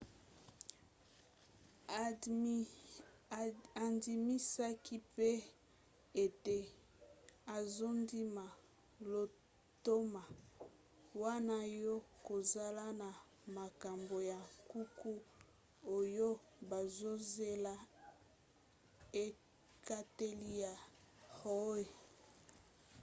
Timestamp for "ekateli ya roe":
19.25-21.85